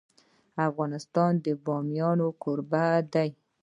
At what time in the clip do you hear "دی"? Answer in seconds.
3.13-3.29